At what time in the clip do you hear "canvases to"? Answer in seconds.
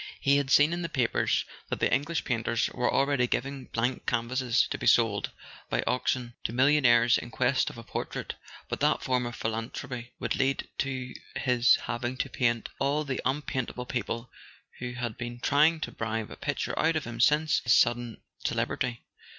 4.07-4.79